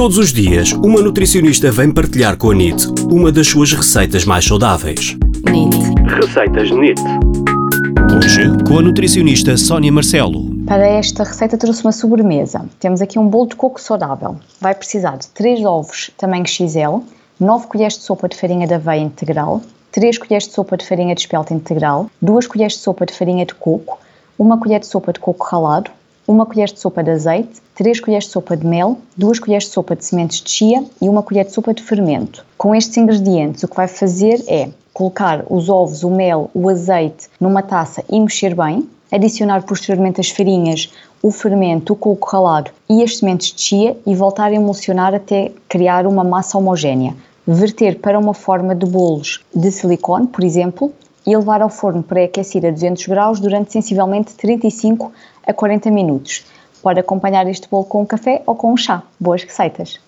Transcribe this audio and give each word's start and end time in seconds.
Todos 0.00 0.16
os 0.16 0.32
dias, 0.32 0.72
uma 0.72 1.02
nutricionista 1.02 1.70
vem 1.70 1.92
partilhar 1.92 2.34
com 2.38 2.50
a 2.50 2.54
NIT 2.54 2.86
uma 3.12 3.30
das 3.30 3.48
suas 3.48 3.70
receitas 3.74 4.24
mais 4.24 4.46
saudáveis. 4.46 5.14
NIT. 5.44 5.76
Receitas 6.06 6.70
NIT. 6.70 6.98
Hoje, 8.16 8.44
com 8.66 8.78
a 8.78 8.82
nutricionista 8.82 9.58
Sónia 9.58 9.92
Marcelo. 9.92 10.56
Para 10.64 10.86
esta 10.86 11.22
receita 11.22 11.58
trouxe 11.58 11.84
uma 11.84 11.92
sobremesa. 11.92 12.64
Temos 12.78 13.02
aqui 13.02 13.18
um 13.18 13.28
bolo 13.28 13.50
de 13.50 13.56
coco 13.56 13.78
saudável. 13.78 14.36
Vai 14.58 14.74
precisar 14.74 15.18
de 15.18 15.28
3 15.28 15.66
ovos 15.66 16.10
tamanho 16.16 16.46
XL, 16.46 17.04
9 17.38 17.66
colheres 17.66 17.98
de 17.98 18.04
sopa 18.04 18.26
de 18.26 18.38
farinha 18.38 18.66
de 18.66 18.72
aveia 18.72 19.02
integral, 19.02 19.60
3 19.92 20.16
colheres 20.16 20.48
de 20.48 20.54
sopa 20.54 20.78
de 20.78 20.86
farinha 20.86 21.14
de 21.14 21.20
espelta 21.20 21.52
integral, 21.52 22.10
2 22.22 22.46
colheres 22.46 22.72
de 22.72 22.78
sopa 22.78 23.04
de 23.04 23.12
farinha 23.12 23.44
de 23.44 23.54
coco, 23.54 23.98
1 24.38 24.58
colher 24.60 24.80
de 24.80 24.86
sopa 24.86 25.12
de 25.12 25.20
coco 25.20 25.44
ralado, 25.44 25.90
1 26.30 26.44
colher 26.44 26.68
de 26.68 26.78
sopa 26.78 27.02
de 27.02 27.10
azeite, 27.10 27.60
3 27.74 27.98
colheres 27.98 28.24
de 28.26 28.30
sopa 28.30 28.56
de 28.56 28.64
mel, 28.64 28.98
2 29.16 29.40
colheres 29.40 29.64
de 29.64 29.70
sopa 29.70 29.96
de 29.96 30.04
sementes 30.04 30.40
de 30.40 30.48
chia 30.48 30.84
e 31.02 31.08
1 31.08 31.22
colher 31.22 31.44
de 31.44 31.52
sopa 31.52 31.74
de 31.74 31.82
fermento. 31.82 32.46
Com 32.56 32.72
estes 32.72 32.96
ingredientes, 32.96 33.64
o 33.64 33.68
que 33.68 33.74
vai 33.74 33.88
fazer 33.88 34.40
é 34.46 34.70
colocar 34.94 35.44
os 35.50 35.68
ovos, 35.68 36.04
o 36.04 36.10
mel, 36.10 36.48
o 36.54 36.68
azeite 36.68 37.28
numa 37.40 37.62
taça 37.62 38.04
e 38.08 38.20
mexer 38.20 38.54
bem, 38.54 38.88
adicionar 39.10 39.64
posteriormente 39.64 40.20
as 40.20 40.30
farinhas, 40.30 40.92
o 41.20 41.32
fermento, 41.32 41.94
o 41.94 41.96
coco 41.96 42.30
ralado 42.30 42.70
e 42.88 43.02
as 43.02 43.18
sementes 43.18 43.52
de 43.52 43.60
chia 43.60 43.96
e 44.06 44.14
voltar 44.14 44.52
a 44.52 44.54
emulsionar 44.54 45.12
até 45.12 45.50
criar 45.68 46.06
uma 46.06 46.22
massa 46.22 46.56
homogénea. 46.56 47.12
Verter 47.44 47.98
para 47.98 48.16
uma 48.16 48.34
forma 48.34 48.72
de 48.72 48.86
bolos 48.86 49.44
de 49.52 49.72
silicone, 49.72 50.28
por 50.28 50.44
exemplo, 50.44 50.92
e 51.26 51.36
levar 51.36 51.60
ao 51.62 51.68
forno 51.68 52.02
pré-aquecido 52.02 52.66
a 52.66 52.70
200 52.70 53.06
graus 53.06 53.40
durante 53.40 53.72
sensivelmente 53.72 54.34
35 54.34 55.12
a 55.46 55.52
40 55.52 55.90
minutos. 55.90 56.44
Pode 56.82 56.98
acompanhar 56.98 57.46
este 57.46 57.68
bolo 57.68 57.84
com 57.84 58.02
um 58.02 58.06
café 58.06 58.42
ou 58.46 58.54
com 58.54 58.72
um 58.72 58.76
chá. 58.76 59.02
Boas 59.18 59.42
receitas! 59.42 60.00